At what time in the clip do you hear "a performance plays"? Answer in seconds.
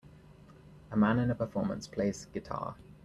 1.29-2.25